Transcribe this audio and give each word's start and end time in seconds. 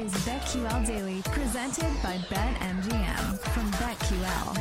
Is 0.00 0.14
BetQL 0.14 0.86
Daily, 0.86 1.20
presented 1.26 1.92
by 2.02 2.16
BetMGM 2.30 3.38
from 3.38 3.70
BetQL. 3.72 4.56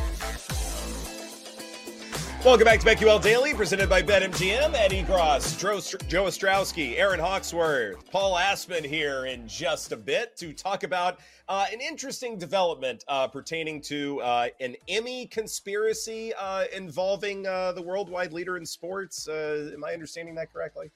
Welcome 2.43 2.65
back 2.65 2.81
to 2.81 2.85
BetQL 2.85 3.21
Daily, 3.21 3.53
presented 3.53 3.87
by 3.87 4.01
BetMGM. 4.01 4.73
Eddie 4.73 5.03
Gross, 5.03 5.55
Joe 5.55 6.25
Ostrowski, 6.25 6.99
Erin 6.99 7.21
Hawksworth, 7.21 8.11
Paul 8.11 8.37
Aspen 8.37 8.83
here 8.83 9.27
in 9.27 9.47
just 9.47 9.93
a 9.93 9.95
bit 9.95 10.35
to 10.35 10.51
talk 10.51 10.83
about 10.83 11.19
uh, 11.47 11.67
an 11.71 11.79
interesting 11.79 12.37
development 12.37 13.05
uh, 13.07 13.25
pertaining 13.25 13.79
to 13.83 14.19
uh, 14.19 14.49
an 14.59 14.75
Emmy 14.89 15.25
conspiracy 15.25 16.33
uh, 16.33 16.65
involving 16.75 17.47
uh, 17.47 17.71
the 17.71 17.81
worldwide 17.81 18.33
leader 18.33 18.57
in 18.57 18.65
sports. 18.65 19.29
Uh, 19.29 19.71
am 19.73 19.85
I 19.85 19.93
understanding 19.93 20.35
that 20.35 20.51
correctly? 20.51 20.91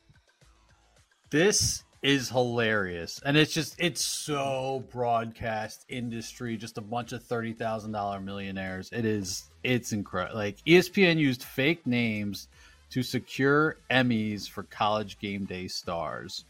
This 1.30 1.86
is 2.04 2.30
hilarious. 2.30 3.22
And 3.26 3.38
it's 3.38 3.54
just 3.54 3.76
it's 3.80 4.04
so 4.04 4.84
broadcast 4.92 5.86
industry, 5.88 6.58
just 6.58 6.78
a 6.78 6.82
bunch 6.82 7.14
of 7.14 7.24
thirty 7.24 7.54
thousand 7.54 7.94
dollar 7.94 8.20
millionaires. 8.20 8.90
It 8.92 9.06
is 9.06 9.46
it's 9.64 9.94
incredible. 9.94 10.38
Like 10.38 10.58
ESPN 10.68 11.18
used 11.18 11.44
fake 11.44 11.88
names 11.88 12.50
to 12.92 13.02
secure 13.02 13.78
Emmys 13.90 14.48
for 14.48 14.64
college 14.64 15.18
game 15.18 15.46
day 15.46 15.68
stars. 15.68 16.46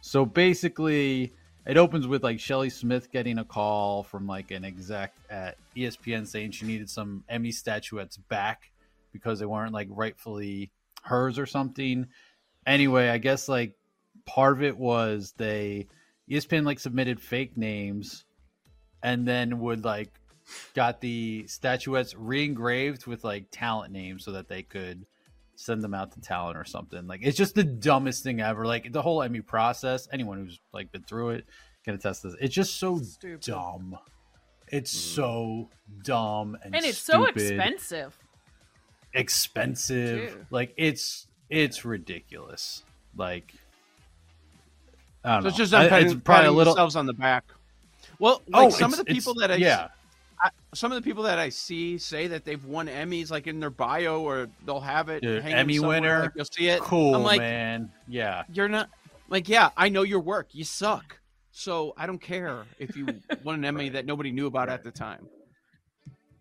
So 0.00 0.24
basically 0.24 1.32
it 1.66 1.76
opens 1.76 2.06
with 2.06 2.22
like 2.22 2.40
Shelly 2.40 2.70
Smith 2.70 3.12
getting 3.12 3.38
a 3.38 3.44
call 3.44 4.02
from 4.02 4.26
like 4.26 4.50
an 4.50 4.64
exec 4.64 5.14
at 5.30 5.56
ESPN 5.76 6.26
saying 6.26 6.52
she 6.52 6.66
needed 6.66 6.90
some 6.90 7.24
Emmy 7.28 7.52
statuettes 7.52 8.16
back 8.16 8.70
because 9.12 9.38
they 9.38 9.46
weren't 9.46 9.72
like 9.72 9.88
rightfully 9.90 10.70
hers 11.02 11.38
or 11.38 11.46
something. 11.46 12.06
Anyway, 12.66 13.08
I 13.08 13.18
guess 13.18 13.48
like 13.48 13.74
part 14.26 14.56
of 14.56 14.62
it 14.62 14.76
was 14.76 15.34
they 15.36 15.88
ESPN 16.30 16.64
like 16.64 16.80
submitted 16.80 17.20
fake 17.20 17.56
names 17.56 18.24
and 19.02 19.26
then 19.26 19.60
would 19.60 19.84
like 19.84 20.10
got 20.74 21.00
the 21.00 21.46
statuettes 21.46 22.14
re-engraved 22.16 23.06
with 23.06 23.24
like 23.24 23.46
talent 23.50 23.92
names 23.92 24.24
so 24.24 24.32
that 24.32 24.48
they 24.48 24.62
could 24.62 25.06
send 25.56 25.82
them 25.82 25.94
out 25.94 26.12
to 26.12 26.20
talent 26.20 26.56
or 26.56 26.64
something. 26.64 27.06
Like 27.06 27.20
it's 27.22 27.36
just 27.36 27.54
the 27.54 27.64
dumbest 27.64 28.22
thing 28.22 28.40
ever. 28.40 28.66
Like 28.66 28.92
the 28.92 29.02
whole 29.02 29.22
Emmy 29.22 29.40
process, 29.40 30.08
anyone 30.12 30.38
who's 30.38 30.60
like 30.72 30.92
been 30.92 31.02
through 31.02 31.30
it 31.30 31.46
can 31.84 31.94
attest 31.94 32.22
to 32.22 32.28
this. 32.28 32.36
It's 32.40 32.54
just 32.54 32.78
so 32.78 32.98
Stupid. 32.98 33.40
dumb. 33.40 33.98
It's 34.68 34.94
mm. 34.94 35.14
so 35.14 35.70
dumb 36.02 36.56
and, 36.62 36.74
and 36.74 36.84
it's 36.84 36.98
stupid. 36.98 37.40
so 37.40 37.46
expensive. 37.46 38.18
Expensive. 39.12 40.30
Dude. 40.30 40.46
Like 40.50 40.74
it's 40.76 41.26
it's 41.50 41.84
ridiculous. 41.84 42.82
Like 43.16 43.54
I 45.24 45.34
don't 45.34 45.42
so 45.42 45.44
know. 45.44 45.48
It's 45.48 45.56
just 45.56 45.74
I, 45.74 45.98
it's 46.00 46.14
probably 46.14 46.46
a 46.46 46.52
little 46.52 46.74
themselves 46.74 46.96
on 46.96 47.06
the 47.06 47.12
back. 47.12 47.44
Well, 48.18 48.42
oh, 48.52 48.64
like 48.64 48.66
oh, 48.66 48.70
some 48.70 48.92
of 48.92 48.98
the 48.98 49.04
people 49.04 49.34
that 49.34 49.50
I 49.50 49.56
yeah. 49.56 49.88
I, 50.40 50.50
some 50.74 50.92
of 50.92 50.96
the 50.96 51.02
people 51.02 51.22
that 51.24 51.38
I 51.38 51.48
see 51.48 51.98
say 51.98 52.26
that 52.28 52.44
they've 52.44 52.64
won 52.64 52.86
Emmys, 52.88 53.30
like 53.30 53.46
in 53.46 53.60
their 53.60 53.70
bio, 53.70 54.20
or 54.20 54.48
they'll 54.66 54.80
have 54.80 55.08
it. 55.08 55.22
Dude, 55.22 55.44
Emmy 55.44 55.78
winner, 55.78 56.22
like 56.22 56.32
you'll 56.34 56.44
see 56.44 56.68
it. 56.68 56.80
Cool, 56.80 57.14
I'm 57.14 57.22
like, 57.22 57.40
man. 57.40 57.90
Yeah, 58.08 58.42
you're 58.52 58.68
not 58.68 58.90
like, 59.28 59.48
yeah, 59.48 59.70
I 59.76 59.88
know 59.88 60.02
your 60.02 60.20
work. 60.20 60.48
You 60.52 60.64
suck. 60.64 61.18
So 61.56 61.94
I 61.96 62.06
don't 62.06 62.20
care 62.20 62.64
if 62.78 62.96
you 62.96 63.06
won 63.44 63.54
an 63.54 63.64
Emmy 63.64 63.84
right. 63.84 63.92
that 63.94 64.06
nobody 64.06 64.32
knew 64.32 64.46
about 64.46 64.68
right. 64.68 64.74
at 64.74 64.82
the 64.82 64.90
time. 64.90 65.28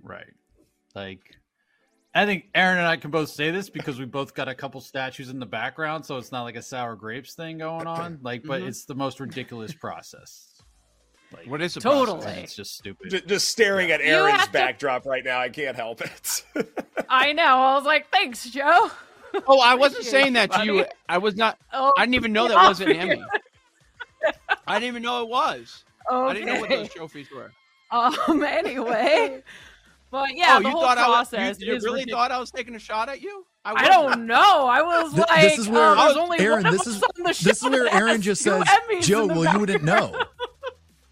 Right. 0.02 0.34
Like 0.96 1.22
I 2.16 2.26
think 2.26 2.46
Erin 2.54 2.78
and 2.78 2.88
I 2.88 2.98
can 2.98 3.10
both 3.10 3.30
say 3.30 3.50
this 3.50 3.70
because 3.70 3.98
we 3.98 4.06
both 4.06 4.36
got 4.36 4.48
a 4.48 4.54
couple 4.54 4.80
statues 4.82 5.30
in 5.30 5.40
the 5.40 5.48
background, 5.48 6.06
so 6.06 6.18
it's 6.18 6.32
not 6.32 6.44
like 6.44 6.56
a 6.56 6.62
sour 6.62 6.96
grapes 6.96 7.34
thing 7.34 7.58
going 7.58 7.88
on. 7.88 8.20
Like, 8.24 8.44
but 8.44 8.60
mm-hmm. 8.60 8.70
it's 8.70 8.86
the 8.86 8.96
most 8.96 9.20
ridiculous 9.20 9.74
process. 9.74 10.54
Like, 11.34 11.48
what 11.48 11.62
is 11.62 11.76
it? 11.76 11.80
Totally, 11.82 12.26
it's 12.26 12.56
just 12.56 12.78
stupid. 12.78 13.10
Just, 13.10 13.28
just 13.28 13.48
staring 13.48 13.90
yeah. 13.90 13.96
at 13.96 14.02
Erin's 14.02 14.48
backdrop 14.50 15.04
to... 15.04 15.10
right 15.10 15.26
now, 15.26 15.40
I 15.40 15.50
can't 15.50 15.76
help 15.76 16.02
it. 16.02 16.46
I 17.10 17.34
know. 17.34 17.44
I 17.44 17.76
was 17.76 17.86
like, 17.86 18.10
"Thanks, 18.12 18.50
Joe." 18.50 18.92
Oh, 19.48 19.60
I 19.60 19.74
wasn't 19.74 20.06
saying 20.06 20.34
that 20.34 20.52
to 20.52 20.66
you. 20.66 20.86
I 21.10 21.18
was 21.18 21.36
not. 21.36 21.58
Oh, 21.74 21.92
I 21.98 22.06
didn't 22.06 22.16
even 22.16 22.34
know 22.34 22.48
that 22.48 22.58
oh, 22.58 22.64
wasn't 22.68 22.96
Emmy. 22.96 23.24
I 24.68 24.80
didn't 24.80 24.90
even 24.90 25.04
know 25.04 25.24
it 25.24 25.30
was. 25.30 25.84
Okay. 26.12 26.30
I 26.30 26.34
didn't 26.34 26.54
know 26.54 26.60
what 26.60 26.70
those 26.70 26.90
trophies 26.90 27.28
were. 27.32 27.52
Um. 27.92 28.44
Anyway. 28.44 29.42
But 30.14 30.36
yeah, 30.38 30.58
oh, 30.58 30.60
the 30.60 30.66
you 30.66 30.70
whole 30.70 30.82
thought 30.84 30.98
process. 31.00 31.40
I 31.40 31.50
was, 31.50 31.60
you, 31.60 31.66
you 31.66 31.74
really 31.74 31.92
ridiculous. 32.02 32.12
thought 32.14 32.32
I 32.32 32.40
was 32.40 32.52
taking 32.52 32.76
a 32.76 32.80
shot 32.80 33.10
at 33.10 33.20
you? 33.24 33.48
I, 33.66 33.74
I 33.74 33.88
don't 33.88 34.28
know. 34.28 34.68
I 34.68 34.84
was 34.84 35.12
Th- 35.12 35.26
like, 35.28 35.42
this 35.42 35.58
is 35.58 35.68
where 35.68 35.82
uh, 35.82 36.06
there's 36.06 36.18
only 36.18 36.40
Erin. 36.40 36.64
one 36.66 36.72
This 36.72 36.86
is 36.86 37.02
this 37.42 37.64
is 37.64 37.64
where 37.64 37.88
Erin 37.88 38.22
just 38.22 38.42
says, 38.44 38.64
"Joe, 39.02 39.26
well, 39.26 39.52
you 39.52 39.60
wouldn't 39.60 39.84
know." 39.84 40.16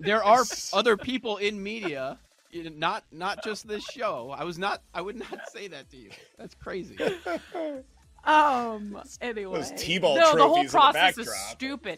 There 0.03 0.23
are 0.23 0.44
other 0.73 0.97
people 0.97 1.38
in 1.38 1.61
media, 1.61 2.17
not 2.53 3.03
not 3.11 3.44
just 3.44 3.67
this 3.67 3.84
show. 3.84 4.35
I 4.35 4.44
was 4.44 4.57
not. 4.59 4.81
I 4.95 5.01
would 5.01 5.16
not 5.16 5.47
say 5.51 5.67
that 5.67 5.90
to 5.91 5.97
you. 5.97 6.09
That's 6.38 6.53
crazy. 6.56 6.97
Um. 8.23 9.01
Anyway, 9.19 9.58
Those 9.58 9.72
T-ball 9.72 10.16
no, 10.16 10.35
the 10.35 10.43
whole 10.43 10.53
trophies 10.53 10.59
in 10.59 10.66
the 10.66 10.70
process 10.72 11.17
is 11.17 11.34
stupid. 11.49 11.97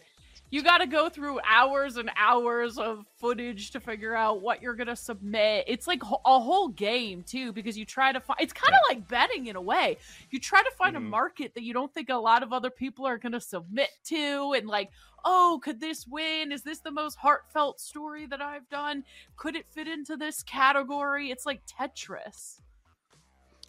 You 0.53 0.61
got 0.61 0.77
to 0.79 0.85
go 0.85 1.09
through 1.09 1.39
hours 1.49 1.97
and 1.97 2.11
hours 2.15 2.77
of 2.77 3.07
footage 3.17 3.71
to 3.71 3.79
figure 3.79 4.13
out 4.15 4.39
what 4.43 4.61
you're 4.61 4.75
gonna 4.75 4.95
submit. 4.95 5.63
It's 5.67 5.87
like 5.87 6.03
a 6.03 6.39
whole 6.39 6.67
game 6.67 7.23
too, 7.23 7.51
because 7.51 7.75
you 7.75 7.85
try 7.85 8.11
to 8.11 8.19
find. 8.19 8.39
It's 8.39 8.53
kind 8.53 8.75
of 8.75 8.79
like 8.87 9.07
betting 9.07 9.47
in 9.47 9.55
a 9.55 9.61
way. 9.61 9.97
You 10.29 10.39
try 10.39 10.61
to 10.61 10.69
find 10.77 10.93
Mhm. 10.93 10.97
a 10.97 10.99
market 10.99 11.55
that 11.55 11.63
you 11.63 11.73
don't 11.73 11.91
think 11.91 12.09
a 12.09 12.15
lot 12.15 12.43
of 12.43 12.53
other 12.53 12.69
people 12.69 13.03
are 13.07 13.17
gonna 13.17 13.39
submit 13.41 13.89
to, 14.03 14.53
and 14.53 14.67
like, 14.67 14.91
oh, 15.25 15.59
could 15.63 15.79
this 15.79 16.05
win? 16.05 16.51
Is 16.51 16.61
this 16.61 16.81
the 16.81 16.91
most 16.91 17.15
heartfelt 17.17 17.79
story 17.79 18.27
that 18.27 18.39
I've 18.39 18.69
done? 18.69 19.03
Could 19.37 19.55
it 19.55 19.65
fit 19.71 19.87
into 19.87 20.15
this 20.17 20.43
category? 20.43 21.31
It's 21.31 21.47
like 21.47 21.65
Tetris. 21.65 22.61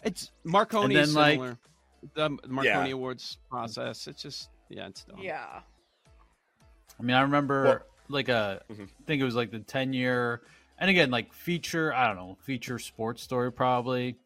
It's 0.03 0.31
Marconi 0.43 0.93
And 0.93 1.03
is 1.03 1.15
then, 1.15 1.21
like- 1.23 1.33
similar. 1.33 1.57
the 2.13 2.29
Marconi 2.47 2.89
Yeah. 2.89 2.93
Awards 2.93 3.39
process. 3.49 4.05
It's 4.07 4.21
just 4.21 4.51
yeah, 4.69 4.85
it's 4.85 5.03
dumb. 5.03 5.17
Yeah. 5.17 5.61
I 6.99 7.03
mean, 7.03 7.15
I 7.15 7.21
remember 7.21 7.63
Well- 7.63 7.79
like 8.07 8.29
a, 8.29 8.61
Mhm. 8.71 8.83
I 8.87 9.03
think 9.05 9.21
it 9.21 9.25
was 9.25 9.35
like 9.35 9.51
the 9.51 9.59
ten 9.59 9.91
year, 9.93 10.41
and 10.77 10.89
again 10.89 11.09
like 11.11 11.33
feature. 11.33 11.93
I 11.93 12.07
don't 12.07 12.15
know, 12.17 12.37
feature 12.41 12.77
sports 12.79 13.21
story 13.23 13.51
probably 13.51 14.17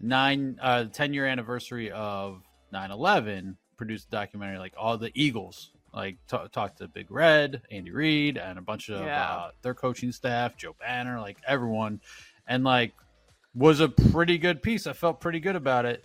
nine, 0.00 0.58
uh, 0.62 0.84
ten 0.84 1.12
year 1.14 1.26
anniversary 1.26 1.90
of 1.90 2.42
9/11, 2.72 3.56
produced 3.76 4.08
a 4.08 4.10
documentary 4.10 4.58
like 4.58 4.74
all 4.76 4.96
the 4.98 5.10
Eagles, 5.14 5.72
like 5.92 6.16
t- 6.26 6.36
talked 6.52 6.78
to 6.78 6.88
Big 6.88 7.10
Red, 7.10 7.62
Andy 7.70 7.90
Reid, 7.90 8.36
and 8.38 8.58
a 8.58 8.62
bunch 8.62 8.88
of 8.88 9.00
Yeah. 9.04 9.28
uh, 9.30 9.50
their 9.62 9.74
coaching 9.74 10.12
staff, 10.12 10.56
Joe 10.56 10.74
Banner, 10.78 11.20
like 11.20 11.38
everyone, 11.46 12.00
and 12.46 12.64
like 12.64 12.92
was 13.54 13.80
a 13.80 13.88
pretty 13.88 14.38
good 14.38 14.62
piece. 14.62 14.86
I 14.86 14.92
felt 14.92 15.20
pretty 15.20 15.40
good 15.40 15.56
about 15.56 15.84
it. 15.84 16.04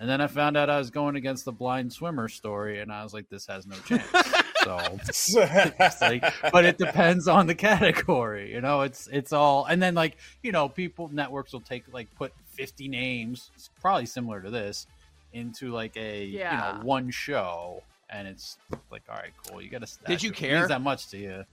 And 0.00 0.08
then 0.08 0.20
I 0.20 0.26
found 0.28 0.56
out 0.56 0.70
I 0.70 0.78
was 0.78 0.90
going 0.90 1.16
against 1.16 1.44
the 1.44 1.52
blind 1.52 1.92
swimmer 1.92 2.28
story, 2.28 2.80
and 2.80 2.92
I 2.92 3.02
was 3.02 3.12
like, 3.14 3.28
this 3.28 3.46
has 3.46 3.66
no 3.66 3.76
chance. 3.80 4.02
so 4.62 4.78
it's 5.08 6.00
like, 6.00 6.24
but 6.52 6.64
it 6.64 6.78
depends 6.78 7.28
on 7.28 7.46
the 7.46 7.54
category, 7.54 8.52
you 8.52 8.60
know. 8.60 8.82
It's 8.82 9.06
it's 9.08 9.32
all, 9.32 9.64
and 9.64 9.82
then 9.82 9.94
like 9.94 10.16
you 10.42 10.52
know, 10.52 10.68
people 10.68 11.08
networks 11.12 11.52
will 11.52 11.60
take 11.60 11.84
like 11.92 12.08
put 12.16 12.32
fifty 12.52 12.88
names, 12.88 13.50
it's 13.54 13.70
probably 13.80 14.06
similar 14.06 14.40
to 14.42 14.50
this, 14.50 14.86
into 15.32 15.70
like 15.72 15.96
a 15.96 16.24
Yeah. 16.24 16.72
you 16.74 16.78
know 16.80 16.84
one 16.84 17.10
show, 17.10 17.82
and 18.10 18.26
it's 18.28 18.58
like, 18.90 19.02
all 19.08 19.16
right, 19.16 19.32
cool. 19.46 19.62
You 19.62 19.70
got 19.70 19.86
to. 19.86 19.98
Did 20.06 20.22
you 20.22 20.30
It 20.30 20.36
care? 20.36 20.56
means 20.58 20.68
that 20.68 20.80
much 20.82 21.08
to 21.08 21.18
you? 21.18 21.44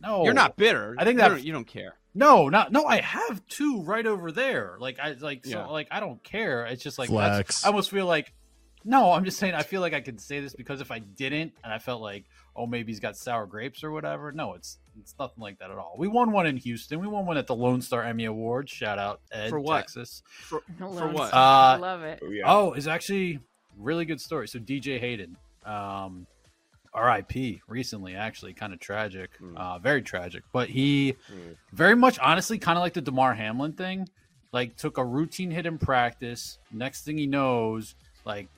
No, 0.00 0.24
You're 0.24 0.34
not 0.34 0.56
bitter. 0.56 0.94
I 0.98 1.04
think 1.04 1.16
you 1.16 1.22
that- 1.22 1.28
don't, 1.28 1.42
you 1.42 1.52
don't 1.52 1.66
care. 1.66 1.94
No, 2.14 2.48
not 2.48 2.72
no. 2.72 2.86
I 2.86 3.00
have 3.02 3.46
two 3.46 3.82
right 3.82 4.06
over 4.06 4.32
there. 4.32 4.76
Like 4.78 4.98
I 4.98 5.12
like 5.20 5.44
so 5.44 5.70
like 5.70 5.88
I 5.90 6.00
don't 6.00 6.22
care. 6.22 6.64
It's 6.64 6.82
just 6.82 6.98
like 6.98 7.10
that's- 7.10 7.64
I 7.64 7.68
almost 7.68 7.90
feel 7.90 8.06
like 8.06 8.32
no. 8.84 9.12
I'm 9.12 9.24
just 9.26 9.38
saying. 9.38 9.52
I 9.54 9.62
feel 9.62 9.82
like 9.82 9.92
I 9.92 10.00
could 10.00 10.18
say 10.20 10.40
this 10.40 10.54
because 10.54 10.80
if 10.80 10.90
I 10.90 10.98
didn't, 11.00 11.52
and 11.62 11.72
I 11.72 11.78
felt 11.78 12.00
like 12.00 12.24
oh 12.56 12.66
maybe 12.66 12.90
he's 12.90 13.00
got 13.00 13.16
sour 13.16 13.46
grapes 13.46 13.84
or 13.84 13.90
whatever. 13.90 14.32
No, 14.32 14.54
it's 14.54 14.78
it's 14.98 15.14
nothing 15.18 15.42
like 15.42 15.58
that 15.58 15.70
at 15.70 15.78
all. 15.78 15.94
We 15.98 16.08
won 16.08 16.32
one 16.32 16.46
in 16.46 16.56
Houston. 16.56 17.00
We 17.00 17.06
won 17.06 17.26
one 17.26 17.36
at 17.36 17.46
the 17.46 17.54
Lone 17.54 17.82
Star 17.82 18.02
Emmy 18.02 18.24
Awards. 18.24 18.70
Shout 18.70 18.98
out 18.98 19.20
Ed, 19.30 19.50
For 19.50 19.60
what? 19.60 19.78
Texas. 19.78 20.22
For, 20.26 20.62
for 20.78 21.08
what? 21.08 21.28
Star. 21.28 21.76
Uh, 21.76 21.78
Love 21.78 22.02
it. 22.02 22.22
Oh, 22.44 22.72
it's 22.72 22.86
actually 22.86 23.40
really 23.76 24.04
good 24.04 24.20
story. 24.20 24.48
So 24.48 24.58
DJ 24.58 24.98
Hayden, 24.98 25.36
um, 25.64 26.26
R.I.P. 26.94 27.60
Recently, 27.68 28.14
actually, 28.14 28.54
kind 28.54 28.72
of 28.72 28.80
tragic, 28.80 29.30
uh, 29.56 29.78
very 29.78 30.02
tragic. 30.02 30.42
But 30.52 30.68
he 30.70 31.14
very 31.72 31.94
much, 31.94 32.18
honestly, 32.18 32.58
kind 32.58 32.78
of 32.78 32.82
like 32.82 32.94
the 32.94 33.02
Damar 33.02 33.34
Hamlin 33.34 33.72
thing. 33.72 34.08
Like 34.52 34.76
took 34.76 34.96
a 34.96 35.04
routine 35.04 35.50
hit 35.50 35.66
in 35.66 35.76
practice. 35.76 36.58
Next 36.72 37.04
thing 37.04 37.18
he 37.18 37.26
knows, 37.26 37.94
like 38.24 38.48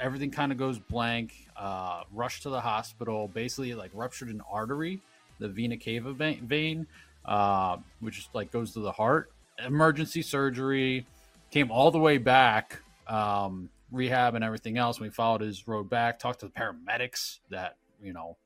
everything 0.00 0.30
kind 0.30 0.52
of 0.52 0.58
goes 0.58 0.78
blank. 0.78 1.32
Uh, 1.56 2.02
rushed 2.12 2.42
to 2.42 2.50
the 2.50 2.60
hospital. 2.60 3.28
Basically, 3.28 3.74
like 3.74 3.90
ruptured 3.94 4.28
an 4.28 4.42
artery, 4.50 5.00
the 5.38 5.48
vena 5.48 5.76
cava 5.76 6.12
vein, 6.12 6.46
vein 6.46 6.86
uh, 7.26 7.76
which 8.00 8.18
is 8.18 8.28
like 8.32 8.50
goes 8.50 8.72
to 8.72 8.80
the 8.80 8.92
heart. 8.92 9.30
Emergency 9.64 10.22
surgery. 10.22 11.06
Came 11.50 11.70
all 11.70 11.90
the 11.90 11.98
way 11.98 12.18
back. 12.18 12.80
Um, 13.06 13.68
rehab 13.92 14.34
and 14.34 14.44
everything 14.44 14.78
else. 14.78 14.98
We 14.98 15.10
followed 15.10 15.40
his 15.40 15.66
road 15.68 15.88
back. 15.88 16.18
Talked 16.18 16.40
to 16.40 16.46
the 16.46 16.52
paramedics 16.52 17.38
that 17.50 17.76
you 18.02 18.12
know 18.12 18.36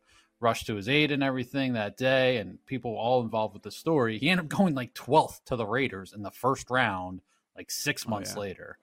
rushed 0.41 0.67
to 0.67 0.77
his 0.77 0.89
aid 0.89 1.11
and 1.11 1.23
everything 1.23 1.75
that 1.75 1.97
day, 1.97 2.39
and 2.39 2.65
people 2.67 2.97
all 2.97 3.21
involved 3.21 3.55
with 3.55 3.63
the 3.63 3.71
story. 3.71 4.19
He 4.19 4.29
ended 4.29 4.47
up 4.47 4.59
going 4.59 4.75
like 4.75 4.95
12th 4.95 5.45
to 5.47 5.57
the 5.57 5.67
Raiders 5.67 6.13
in 6.13 6.23
the 6.23 6.31
first 6.31 6.71
round, 6.71 7.21
like 7.57 7.71
six 7.71 8.07
months 8.07 8.33
yeah. 8.35 8.41
later. 8.41 8.79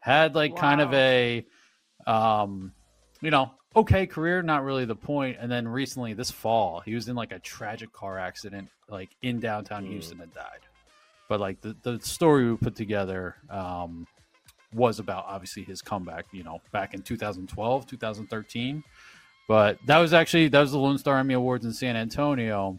Had 0.00 0.34
like 0.36 0.54
kind 0.54 0.80
of 0.80 0.92
a, 0.94 1.44
um, 2.06 2.72
you 3.20 3.30
know, 3.30 3.52
okay 3.74 4.06
career, 4.06 4.42
not 4.42 4.64
really 4.64 4.84
the 4.84 4.96
point. 4.96 5.36
And 5.40 5.50
then 5.50 5.66
recently, 5.66 6.14
this 6.14 6.30
fall, 6.30 6.80
he 6.80 6.94
was 6.94 7.08
in 7.08 7.16
like 7.16 7.32
a 7.32 7.38
tragic 7.38 7.92
car 7.92 8.18
accident, 8.18 8.68
like 8.88 9.10
in 9.22 9.40
downtown 9.40 9.84
Mm. 9.84 9.88
Houston, 9.88 10.20
and 10.20 10.32
died. 10.34 10.60
But 11.28 11.40
like 11.40 11.60
the 11.60 11.76
the 11.82 12.00
story 12.00 12.50
we 12.50 12.56
put 12.56 12.76
together, 12.76 13.36
um, 13.50 14.06
was 14.72 14.98
about 14.98 15.24
obviously 15.26 15.62
his 15.64 15.80
comeback, 15.82 16.26
you 16.32 16.44
know, 16.44 16.60
back 16.72 16.94
in 16.94 17.02
2012, 17.02 17.86
2013. 17.86 18.84
But 19.48 19.78
that 19.86 19.98
was 19.98 20.12
actually 20.12 20.48
that 20.48 20.60
was 20.60 20.72
the 20.72 20.78
Lone 20.78 20.98
Star 20.98 21.18
Emmy 21.18 21.34
Awards 21.34 21.64
in 21.64 21.72
San 21.72 21.96
Antonio, 21.96 22.78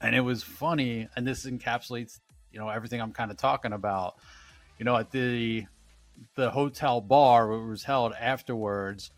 and 0.00 0.14
it 0.14 0.20
was 0.20 0.42
funny. 0.42 1.08
And 1.16 1.26
this 1.26 1.46
encapsulates, 1.46 2.20
you 2.50 2.58
know, 2.58 2.68
everything 2.68 3.00
I'm 3.00 3.12
kind 3.12 3.30
of 3.30 3.36
talking 3.36 3.72
about. 3.72 4.16
You 4.78 4.84
know, 4.84 4.96
at 4.96 5.10
the 5.12 5.64
the 6.34 6.50
hotel 6.50 7.00
bar 7.00 7.48
where 7.48 7.58
it 7.58 7.66
was 7.68 7.84
held 7.84 8.12
afterwards, 8.18 9.10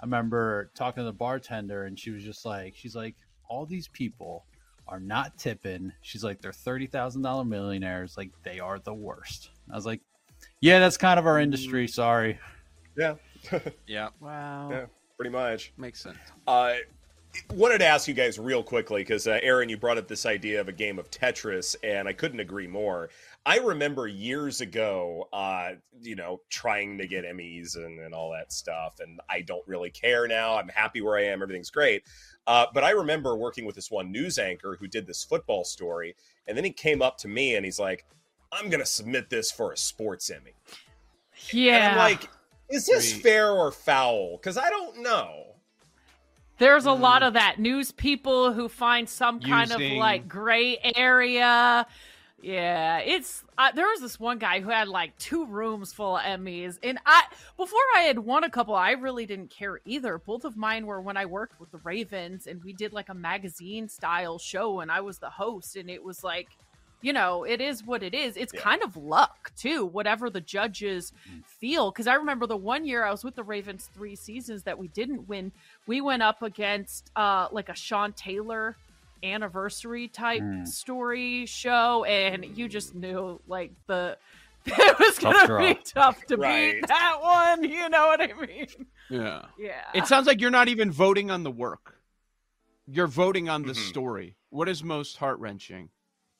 I 0.00 0.04
remember 0.04 0.70
talking 0.74 1.00
to 1.02 1.04
the 1.04 1.12
bartender, 1.12 1.84
and 1.84 1.98
she 1.98 2.10
was 2.10 2.22
just 2.24 2.44
like, 2.46 2.74
she's 2.76 2.94
like, 2.96 3.16
all 3.48 3.66
these 3.66 3.88
people 3.88 4.44
are 4.88 5.00
not 5.00 5.36
tipping. 5.38 5.92
She's 6.02 6.24
like, 6.24 6.40
they're 6.40 6.52
thirty 6.52 6.86
thousand 6.86 7.22
dollar 7.22 7.44
millionaires. 7.44 8.16
Like 8.16 8.30
they 8.42 8.60
are 8.60 8.78
the 8.78 8.94
worst. 8.94 9.50
I 9.70 9.74
was 9.76 9.86
like, 9.86 10.00
yeah, 10.60 10.78
that's 10.78 10.96
kind 10.96 11.18
of 11.18 11.26
our 11.26 11.38
industry. 11.38 11.86
Sorry. 11.86 12.38
yeah, 12.96 13.14
yeah, 13.86 14.08
Wow. 14.20 14.68
yeah, 14.70 14.86
pretty 15.16 15.30
much. 15.30 15.72
makes 15.76 16.00
sense. 16.02 16.18
Uh, 16.46 16.74
wanted 17.54 17.78
to 17.78 17.86
ask 17.86 18.08
you 18.08 18.14
guys 18.14 18.38
real 18.38 18.62
quickly 18.62 19.02
because 19.02 19.26
uh, 19.28 19.38
Erin, 19.42 19.68
you 19.68 19.76
brought 19.76 19.98
up 19.98 20.08
this 20.08 20.26
idea 20.26 20.60
of 20.60 20.68
a 20.68 20.72
game 20.72 20.98
of 20.98 21.10
Tetris, 21.10 21.76
and 21.84 22.08
I 22.08 22.12
couldn't 22.12 22.40
agree 22.40 22.66
more. 22.66 23.10
I 23.46 23.58
remember 23.58 24.06
years 24.06 24.60
ago, 24.60 25.28
uh, 25.32 25.70
you 26.00 26.14
know, 26.14 26.42
trying 26.50 26.98
to 26.98 27.06
get 27.06 27.24
Emmys 27.24 27.74
and, 27.76 27.98
and 27.98 28.14
all 28.14 28.32
that 28.32 28.52
stuff, 28.52 29.00
and 29.00 29.18
I 29.30 29.40
don't 29.40 29.66
really 29.66 29.90
care 29.90 30.28
now. 30.28 30.56
I'm 30.56 30.68
happy 30.68 31.00
where 31.00 31.16
I 31.16 31.24
am; 31.24 31.42
everything's 31.42 31.70
great. 31.70 32.02
Uh, 32.46 32.66
but 32.74 32.84
I 32.84 32.90
remember 32.90 33.36
working 33.36 33.64
with 33.64 33.74
this 33.74 33.90
one 33.90 34.12
news 34.12 34.38
anchor 34.38 34.76
who 34.78 34.86
did 34.86 35.06
this 35.06 35.24
football 35.24 35.64
story, 35.64 36.16
and 36.46 36.56
then 36.56 36.64
he 36.64 36.72
came 36.72 37.00
up 37.00 37.16
to 37.18 37.28
me 37.28 37.54
and 37.56 37.64
he's 37.64 37.78
like, 37.78 38.04
"I'm 38.52 38.68
going 38.68 38.80
to 38.80 38.86
submit 38.86 39.30
this 39.30 39.50
for 39.50 39.72
a 39.72 39.76
sports 39.76 40.28
Emmy." 40.30 40.52
Yeah. 41.50 41.76
And 41.76 41.84
I'm 41.92 41.96
like, 41.96 42.28
"Is 42.68 42.86
this 42.86 43.14
Wait. 43.14 43.22
fair 43.22 43.50
or 43.50 43.72
foul?" 43.72 44.36
Because 44.36 44.58
I 44.58 44.68
don't 44.68 45.02
know. 45.02 45.50
There's 46.58 46.84
a 46.84 46.92
lot 46.92 47.22
of 47.22 47.32
that. 47.32 47.58
News 47.58 47.90
people 47.90 48.52
who 48.52 48.68
find 48.68 49.08
some 49.08 49.40
kind 49.40 49.72
of 49.72 49.80
like 49.80 50.28
gray 50.28 50.76
area. 50.94 51.86
Yeah, 52.42 52.98
it's 53.00 53.44
uh, 53.58 53.70
there 53.72 53.86
was 53.86 54.00
this 54.00 54.18
one 54.18 54.38
guy 54.38 54.60
who 54.60 54.70
had 54.70 54.88
like 54.88 55.16
two 55.18 55.44
rooms 55.44 55.92
full 55.92 56.16
of 56.16 56.22
Emmys, 56.22 56.78
and 56.82 56.98
I 57.04 57.24
before 57.58 57.78
I 57.94 58.00
had 58.00 58.18
won 58.18 58.44
a 58.44 58.50
couple, 58.50 58.74
I 58.74 58.92
really 58.92 59.26
didn't 59.26 59.50
care 59.50 59.80
either. 59.84 60.16
Both 60.16 60.44
of 60.46 60.56
mine 60.56 60.86
were 60.86 61.02
when 61.02 61.18
I 61.18 61.26
worked 61.26 61.60
with 61.60 61.70
the 61.70 61.78
Ravens, 61.84 62.46
and 62.46 62.64
we 62.64 62.72
did 62.72 62.94
like 62.94 63.10
a 63.10 63.14
magazine 63.14 63.88
style 63.90 64.38
show, 64.38 64.80
and 64.80 64.90
I 64.90 65.02
was 65.02 65.18
the 65.18 65.28
host, 65.28 65.76
and 65.76 65.90
it 65.90 66.02
was 66.02 66.24
like, 66.24 66.48
you 67.02 67.12
know, 67.12 67.44
it 67.44 67.60
is 67.60 67.84
what 67.84 68.02
it 68.02 68.14
is. 68.14 68.38
It's 68.38 68.54
Yeah. 68.54 68.60
kind 68.60 68.82
of 68.82 68.96
luck 68.96 69.52
too, 69.54 69.84
whatever 69.84 70.30
the 70.30 70.40
judges 70.40 71.12
feel. 71.44 71.90
Because 71.90 72.06
I 72.06 72.14
remember 72.14 72.46
the 72.46 72.56
one 72.56 72.86
year 72.86 73.04
I 73.04 73.10
was 73.10 73.22
with 73.22 73.34
the 73.36 73.42
Ravens 73.44 73.90
three 73.92 74.16
seasons 74.16 74.62
that 74.62 74.78
we 74.78 74.88
didn't 74.88 75.28
win. 75.28 75.52
We 75.86 76.00
went 76.00 76.22
up 76.22 76.40
against 76.42 77.10
uh 77.16 77.48
like 77.52 77.68
a 77.68 77.74
Sean 77.74 78.14
Taylor 78.14 78.78
anniversary 79.22 80.08
type 80.08 80.42
Mm. 80.42 80.66
story 80.66 81.46
show, 81.46 82.04
and 82.04 82.44
you 82.56 82.68
just 82.68 82.94
knew 82.94 83.40
like 83.46 83.72
the 83.86 84.16
it 84.66 84.98
was 84.98 85.16
Tough 85.16 85.22
gonna 85.34 85.46
draw. 85.46 85.68
be 85.74 85.80
tough 85.84 86.26
to 86.26 86.36
Right. 86.36 86.74
beat 86.74 86.86
that 86.88 87.18
one. 87.22 87.64
You 87.64 87.88
know 87.88 88.06
what 88.08 88.20
I 88.20 88.32
mean? 88.46 88.86
Yeah. 89.08 89.46
Yeah. 89.58 89.84
It 89.94 90.06
sounds 90.06 90.26
like 90.26 90.40
you're 90.40 90.50
not 90.50 90.68
even 90.68 90.90
voting 90.92 91.30
on 91.30 91.42
the 91.44 91.50
work. 91.50 91.96
You're 92.86 93.06
voting 93.06 93.48
on 93.48 93.62
the 93.62 93.72
Mhm. 93.72 93.88
story. 93.88 94.36
What 94.50 94.68
is 94.68 94.82
most 94.84 95.16
heart 95.16 95.38
wrenching? 95.38 95.88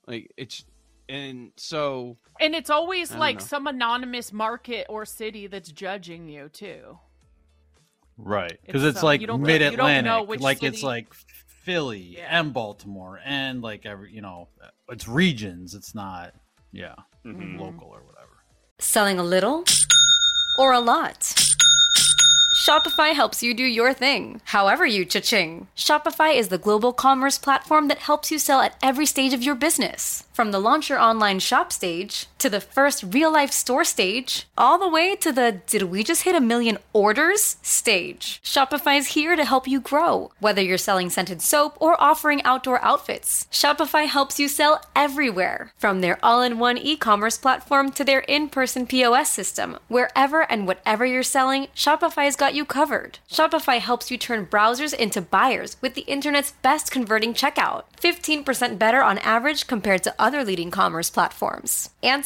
Like 0.06 0.30
it's 0.36 0.64
and 1.08 1.52
so 1.56 2.18
and 2.40 2.54
it's 2.54 2.70
always 2.70 3.12
like 3.14 3.36
know. 3.38 3.44
some 3.44 3.66
anonymous 3.66 4.32
market 4.32 4.86
or 4.88 5.04
city 5.04 5.46
that's 5.46 5.72
judging 5.72 6.28
you 6.28 6.48
too. 6.50 6.98
Right, 8.22 8.58
because 8.66 8.84
It's, 8.84 8.96
it's, 8.96 9.02
like 9.02 9.22
you 9.22 9.26
don't- 9.26 9.40
mid 9.40 9.62
you 9.62 9.70
don't 9.70 9.78
know 9.78 9.84
Atlantic, 10.18 10.28
which 10.28 10.40
like 10.40 10.62
it's 10.62 10.82
like 10.82 11.14
Philly 11.64 12.16
Yeah. 12.18 12.38
and 12.40 12.52
Baltimore 12.52 13.20
and 13.24 13.62
like 13.62 13.84
every 13.86 14.12
you 14.12 14.20
know, 14.20 14.48
it's 14.88 15.06
regions. 15.08 15.74
It's 15.74 15.94
not 15.94 16.32
yeah 16.72 16.94
Mhm. 17.24 17.58
local 17.58 17.88
or 17.88 18.02
whatever. 18.04 18.42
Selling 18.78 19.18
a 19.18 19.22
little 19.24 19.64
or 20.58 20.72
a 20.72 20.80
lot? 20.80 21.34
Shopify 22.66 23.14
helps 23.14 23.42
you 23.42 23.54
do 23.54 23.64
your 23.64 23.92
thing, 23.94 24.40
however 24.44 24.84
you 24.84 25.04
cha-ching. 25.04 25.68
Shopify 25.76 26.34
is 26.34 26.48
the 26.48 26.58
global 26.58 26.92
commerce 26.92 27.38
platform 27.38 27.88
that 27.88 27.98
helps 27.98 28.30
you 28.30 28.38
sell 28.38 28.60
at 28.60 28.76
every 28.82 29.06
stage 29.06 29.32
of 29.32 29.42
your 29.42 29.54
business. 29.54 30.24
From 30.34 30.50
the 30.50 30.58
launch 30.60 30.88
your 30.90 30.98
online 31.00 31.38
shop 31.40 31.72
stage, 31.72 32.26
to 32.40 32.50
the 32.50 32.60
first 32.60 33.04
real 33.14 33.32
life 33.32 33.52
store 33.52 33.84
stage, 33.84 34.48
all 34.56 34.78
the 34.78 34.88
way 34.88 35.14
to 35.16 35.30
the 35.30 35.60
did 35.66 35.82
we 35.84 36.02
just 36.02 36.22
hit 36.22 36.34
a 36.34 36.40
million 36.40 36.78
orders 36.92 37.56
stage. 37.62 38.40
Shopify 38.42 38.98
is 38.98 39.08
here 39.08 39.36
to 39.36 39.44
help 39.44 39.68
you 39.68 39.78
grow. 39.78 40.32
Whether 40.40 40.62
you're 40.62 40.78
selling 40.78 41.10
scented 41.10 41.42
soap 41.42 41.76
or 41.78 42.00
offering 42.00 42.42
outdoor 42.42 42.82
outfits, 42.82 43.46
Shopify 43.52 44.06
helps 44.06 44.40
you 44.40 44.48
sell 44.48 44.82
everywhere. 44.96 45.72
From 45.76 46.00
their 46.00 46.18
all 46.22 46.40
in 46.42 46.58
one 46.58 46.78
e 46.78 46.96
commerce 46.96 47.36
platform 47.36 47.90
to 47.92 48.04
their 48.04 48.20
in 48.20 48.48
person 48.48 48.86
POS 48.86 49.30
system, 49.30 49.78
wherever 49.88 50.50
and 50.50 50.66
whatever 50.66 51.04
you're 51.04 51.22
selling, 51.22 51.68
Shopify's 51.76 52.36
got 52.36 52.54
you 52.54 52.64
covered. 52.64 53.18
Shopify 53.30 53.78
helps 53.78 54.10
you 54.10 54.16
turn 54.16 54.46
browsers 54.46 54.94
into 54.94 55.20
buyers 55.20 55.76
with 55.82 55.94
the 55.94 56.02
internet's 56.02 56.52
best 56.62 56.90
converting 56.90 57.34
checkout. 57.34 57.84
15% 58.00 58.78
better 58.78 59.02
on 59.02 59.18
average 59.18 59.66
compared 59.66 60.02
to 60.02 60.14
other 60.18 60.42
leading 60.42 60.70
commerce 60.70 61.10
platforms. 61.10 61.90
And 62.02 62.24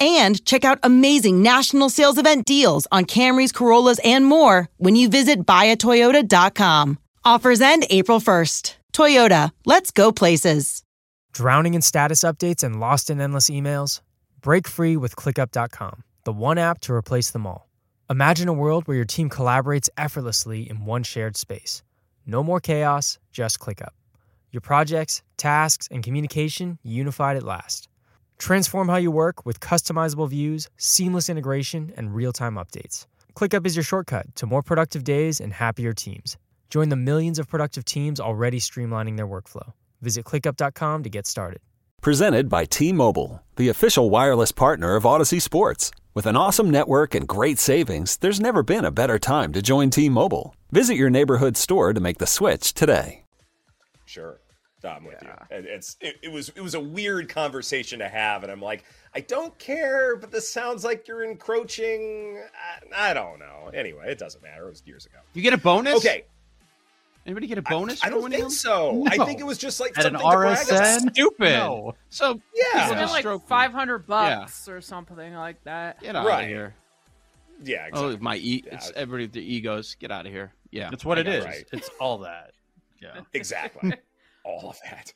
and 0.00 0.44
check 0.44 0.64
out 0.64 0.78
amazing 0.82 1.42
national 1.42 1.90
sales 1.90 2.18
event 2.18 2.44
deals 2.46 2.86
on 2.92 3.04
Camrys, 3.04 3.52
Corollas, 3.52 4.00
and 4.04 4.24
more 4.24 4.68
when 4.76 4.96
you 4.96 5.08
visit 5.08 5.46
buyatoyota.com. 5.46 6.98
Offers 7.24 7.60
end 7.60 7.86
April 7.90 8.20
1st. 8.20 8.76
Toyota, 8.92 9.50
let's 9.64 9.90
go 9.90 10.12
places. 10.12 10.82
Drowning 11.32 11.74
in 11.74 11.82
status 11.82 12.20
updates 12.20 12.62
and 12.62 12.80
lost 12.80 13.10
in 13.10 13.20
endless 13.20 13.50
emails? 13.50 14.00
Break 14.40 14.66
free 14.66 14.96
with 14.96 15.16
ClickUp.com, 15.16 16.04
the 16.24 16.32
one 16.32 16.56
app 16.56 16.80
to 16.82 16.94
replace 16.94 17.30
them 17.30 17.46
all. 17.46 17.68
Imagine 18.08 18.48
a 18.48 18.52
world 18.52 18.86
where 18.86 18.96
your 18.96 19.04
team 19.04 19.28
collaborates 19.28 19.88
effortlessly 19.98 20.70
in 20.70 20.84
one 20.84 21.02
shared 21.02 21.36
space. 21.36 21.82
No 22.24 22.42
more 22.42 22.60
chaos, 22.60 23.18
just 23.32 23.58
ClickUp. 23.58 23.90
Your 24.50 24.60
projects, 24.60 25.22
tasks, 25.36 25.88
and 25.90 26.02
communication 26.02 26.78
unified 26.82 27.36
at 27.36 27.42
last. 27.42 27.88
Transform 28.38 28.88
how 28.88 28.96
you 28.96 29.10
work 29.10 29.44
with 29.46 29.60
customizable 29.60 30.28
views, 30.28 30.68
seamless 30.76 31.28
integration, 31.28 31.92
and 31.96 32.14
real 32.14 32.32
time 32.32 32.54
updates. 32.54 33.06
ClickUp 33.34 33.66
is 33.66 33.76
your 33.76 33.82
shortcut 33.82 34.34
to 34.36 34.46
more 34.46 34.62
productive 34.62 35.04
days 35.04 35.40
and 35.40 35.52
happier 35.52 35.92
teams. 35.92 36.36
Join 36.70 36.88
the 36.88 36.96
millions 36.96 37.38
of 37.38 37.48
productive 37.48 37.84
teams 37.84 38.20
already 38.20 38.58
streamlining 38.58 39.16
their 39.16 39.26
workflow. 39.26 39.72
Visit 40.02 40.24
ClickUp.com 40.24 41.02
to 41.02 41.10
get 41.10 41.26
started. 41.26 41.60
Presented 42.00 42.48
by 42.48 42.64
T 42.64 42.92
Mobile, 42.92 43.42
the 43.56 43.68
official 43.68 44.10
wireless 44.10 44.52
partner 44.52 44.96
of 44.96 45.06
Odyssey 45.06 45.40
Sports. 45.40 45.90
With 46.14 46.26
an 46.26 46.36
awesome 46.36 46.70
network 46.70 47.14
and 47.14 47.28
great 47.28 47.58
savings, 47.58 48.16
there's 48.16 48.40
never 48.40 48.62
been 48.62 48.84
a 48.84 48.90
better 48.90 49.18
time 49.18 49.52
to 49.52 49.60
join 49.62 49.90
T 49.90 50.08
Mobile. 50.08 50.54
Visit 50.70 50.94
your 50.94 51.10
neighborhood 51.10 51.56
store 51.56 51.92
to 51.92 52.00
make 52.00 52.18
the 52.18 52.26
switch 52.26 52.74
today. 52.74 53.24
Sure. 54.04 54.40
I'm 54.86 55.04
with 55.04 55.16
yeah. 55.22 55.34
you. 55.50 55.56
And 55.56 55.66
it's 55.66 55.96
it, 56.00 56.16
it, 56.22 56.32
was 56.32 56.50
it 56.50 56.60
was 56.60 56.74
a 56.74 56.80
weird 56.80 57.28
conversation 57.28 57.98
to 57.98 58.08
have, 58.08 58.42
and 58.42 58.52
I'm 58.52 58.62
like, 58.62 58.84
I 59.14 59.20
don't 59.20 59.56
care, 59.58 60.16
but 60.16 60.30
this 60.30 60.48
sounds 60.48 60.84
like 60.84 61.08
you're 61.08 61.24
encroaching. 61.24 62.42
I, 62.94 63.10
I 63.10 63.14
don't 63.14 63.38
know. 63.38 63.70
Anyway, 63.74 64.06
it 64.08 64.18
doesn't 64.18 64.42
matter. 64.42 64.66
It 64.66 64.70
was 64.70 64.82
years 64.86 65.06
ago. 65.06 65.18
You 65.34 65.42
get 65.42 65.52
a 65.52 65.58
bonus? 65.58 65.96
Okay. 65.96 66.24
Anybody 67.26 67.48
get 67.48 67.58
a 67.58 67.62
bonus? 67.62 68.04
I, 68.04 68.06
I 68.06 68.10
don't 68.10 68.30
think 68.30 68.44
him? 68.44 68.50
so. 68.50 68.92
No. 68.92 69.06
I 69.10 69.24
think 69.24 69.40
it 69.40 69.46
was 69.46 69.58
just 69.58 69.80
like 69.80 69.98
At 69.98 70.04
something 70.04 70.20
an 70.20 70.32
RSN. 70.32 71.12
Stupid. 71.12 71.50
No. 71.50 71.94
So 72.08 72.40
yeah, 72.54 73.02
it's 73.02 73.12
like 73.12 73.46
five 73.48 73.72
hundred 73.72 74.06
bucks 74.06 74.66
yeah. 74.68 74.74
or 74.74 74.80
something 74.80 75.34
like 75.34 75.62
that. 75.64 76.00
Get 76.00 76.14
out 76.14 76.24
right. 76.24 76.42
of 76.42 76.48
here. 76.48 76.74
Yeah. 77.64 77.88
Oh, 77.92 78.08
exactly. 78.08 78.14
Oh, 78.14 78.18
my 78.22 78.36
e. 78.36 78.62
Yeah. 78.64 78.74
It's 78.74 78.92
everybody. 78.94 79.26
The 79.26 79.54
egos. 79.54 79.96
Get 79.98 80.12
out 80.12 80.26
of 80.26 80.32
here. 80.32 80.52
Yeah. 80.70 80.88
That's 80.88 81.04
what 81.04 81.18
I 81.18 81.22
it 81.22 81.28
is. 81.28 81.44
Right. 81.44 81.66
It's 81.72 81.90
all 82.00 82.18
that. 82.18 82.52
Yeah. 83.02 83.20
Exactly 83.34 83.92
all 84.46 84.70
of 84.70 84.78
that. 84.84 85.12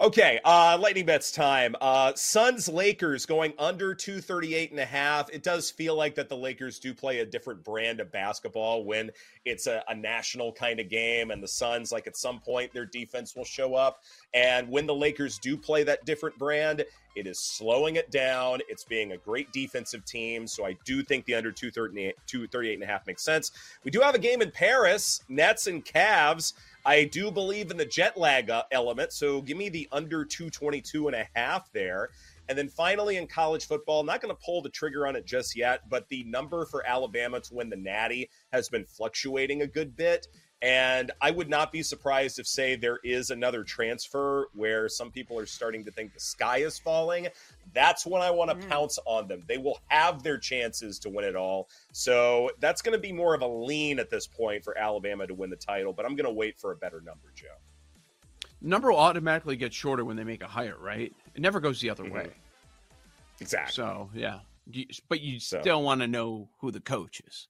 Okay, 0.00 0.40
uh 0.44 0.78
lightning 0.80 1.06
bets 1.06 1.32
time. 1.32 1.74
Uh 1.80 2.12
Suns 2.14 2.68
Lakers 2.68 3.26
going 3.26 3.52
under 3.58 3.94
238 3.94 4.70
and 4.70 4.80
a 4.80 4.84
half. 4.84 5.30
It 5.30 5.42
does 5.42 5.70
feel 5.70 5.96
like 5.96 6.14
that 6.14 6.28
the 6.28 6.36
Lakers 6.36 6.78
do 6.78 6.94
play 6.94 7.20
a 7.20 7.26
different 7.26 7.64
brand 7.64 8.00
of 8.00 8.12
basketball 8.12 8.84
when 8.84 9.10
it's 9.44 9.66
a, 9.66 9.82
a 9.88 9.94
national 9.94 10.52
kind 10.52 10.80
of 10.80 10.88
game 10.88 11.30
and 11.30 11.42
the 11.42 11.48
Suns 11.48 11.92
like 11.92 12.06
at 12.06 12.16
some 12.16 12.40
point 12.40 12.72
their 12.72 12.86
defense 12.86 13.34
will 13.34 13.44
show 13.44 13.74
up 13.74 14.02
and 14.32 14.68
when 14.68 14.86
the 14.86 14.94
Lakers 14.94 15.38
do 15.38 15.56
play 15.56 15.84
that 15.84 16.04
different 16.04 16.38
brand, 16.38 16.84
it 17.14 17.26
is 17.26 17.38
slowing 17.38 17.96
it 17.96 18.10
down. 18.10 18.60
It's 18.68 18.84
being 18.84 19.12
a 19.12 19.16
great 19.16 19.52
defensive 19.52 20.04
team. 20.04 20.46
So 20.46 20.66
I 20.66 20.76
do 20.84 21.02
think 21.02 21.24
the 21.24 21.34
under 21.34 21.52
238, 21.52 22.16
238 22.26 22.74
and 22.74 22.82
a 22.82 22.86
half 22.86 23.06
makes 23.06 23.22
sense. 23.22 23.52
We 23.84 23.90
do 23.90 24.00
have 24.00 24.14
a 24.14 24.18
game 24.18 24.42
in 24.42 24.50
Paris, 24.50 25.22
Nets 25.28 25.66
and 25.68 25.84
Cavs. 25.84 26.54
I 26.86 27.04
do 27.04 27.30
believe 27.30 27.70
in 27.70 27.76
the 27.76 27.86
jet 27.86 28.16
lag 28.18 28.50
uh, 28.50 28.64
element, 28.70 29.12
so 29.12 29.40
give 29.40 29.56
me 29.56 29.68
the 29.68 29.88
under 29.90 30.24
222 30.24 31.08
and 31.08 31.16
a 31.16 31.26
half 31.34 31.72
there. 31.72 32.10
And 32.48 32.58
then 32.58 32.68
finally 32.68 33.16
in 33.16 33.26
college 33.26 33.66
football, 33.66 34.00
I'm 34.00 34.06
not 34.06 34.20
going 34.20 34.34
to 34.34 34.42
pull 34.44 34.60
the 34.60 34.68
trigger 34.68 35.06
on 35.06 35.16
it 35.16 35.24
just 35.24 35.56
yet, 35.56 35.88
but 35.88 36.08
the 36.08 36.24
number 36.24 36.66
for 36.66 36.86
Alabama 36.86 37.40
to 37.40 37.54
win 37.54 37.70
the 37.70 37.76
Natty 37.76 38.28
has 38.52 38.68
been 38.68 38.84
fluctuating 38.84 39.62
a 39.62 39.66
good 39.66 39.96
bit. 39.96 40.28
And 40.60 41.10
I 41.20 41.30
would 41.30 41.50
not 41.50 41.72
be 41.72 41.82
surprised 41.82 42.38
if, 42.38 42.46
say, 42.46 42.74
there 42.74 42.98
is 43.04 43.30
another 43.30 43.64
transfer 43.64 44.48
where 44.54 44.88
some 44.88 45.10
people 45.10 45.38
are 45.38 45.46
starting 45.46 45.84
to 45.84 45.90
think 45.90 46.14
the 46.14 46.20
sky 46.20 46.58
is 46.58 46.78
falling. 46.78 47.28
That's 47.74 48.06
when 48.06 48.22
I 48.22 48.30
want 48.30 48.50
to 48.50 48.56
mm. 48.56 48.68
pounce 48.68 48.98
on 49.04 49.28
them. 49.28 49.42
They 49.46 49.58
will 49.58 49.80
have 49.88 50.22
their 50.22 50.38
chances 50.38 50.98
to 51.00 51.10
win 51.10 51.24
it 51.24 51.36
all. 51.36 51.68
So 51.92 52.50
that's 52.60 52.80
going 52.82 52.94
to 52.94 53.00
be 53.00 53.12
more 53.12 53.34
of 53.34 53.42
a 53.42 53.46
lean 53.46 53.98
at 53.98 54.10
this 54.10 54.26
point 54.26 54.64
for 54.64 54.78
Alabama 54.78 55.26
to 55.26 55.34
win 55.34 55.50
the 55.50 55.56
title, 55.56 55.92
but 55.92 56.06
I'm 56.06 56.16
going 56.16 56.26
to 56.26 56.32
wait 56.32 56.58
for 56.58 56.72
a 56.72 56.76
better 56.76 57.00
number, 57.00 57.32
Joe. 57.34 57.46
Number 58.60 58.92
will 58.92 58.98
automatically 58.98 59.56
get 59.56 59.74
shorter 59.74 60.04
when 60.04 60.16
they 60.16 60.24
make 60.24 60.42
a 60.42 60.46
hire, 60.46 60.76
right? 60.80 61.12
It 61.34 61.40
never 61.42 61.60
goes 61.60 61.80
the 61.80 61.90
other 61.90 62.04
mm-hmm. 62.04 62.14
way. 62.14 62.30
Exactly. 63.40 63.74
So, 63.74 64.08
yeah. 64.14 64.38
But 65.08 65.20
you 65.20 65.40
so. 65.40 65.60
still 65.60 65.82
want 65.82 66.00
to 66.00 66.06
know 66.06 66.48
who 66.60 66.70
the 66.70 66.80
coach 66.80 67.20
is 67.26 67.48